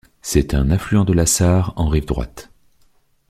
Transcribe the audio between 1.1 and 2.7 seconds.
la Sarre en rive droite.